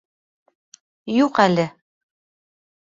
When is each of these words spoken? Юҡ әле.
Юҡ 1.17 1.39
әле. 1.47 1.69